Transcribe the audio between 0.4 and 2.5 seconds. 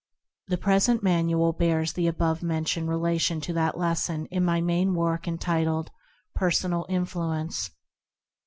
The present manual bears the above